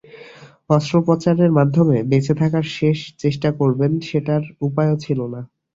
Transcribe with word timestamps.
অস্ত্রোপচারের 0.69 1.51
মাধ্যমে 1.51 1.97
বেঁচে 2.09 2.33
থাকার 2.41 2.65
শেষ 2.77 2.97
চেষ্টা 3.19 3.49
করবেন, 3.59 3.91
সেটার 4.01 4.43
উপায়ও 4.61 4.95
ছিল 4.97 5.19
না। 5.33 5.41